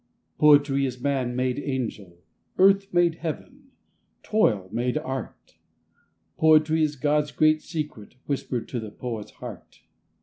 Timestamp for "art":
4.97-5.57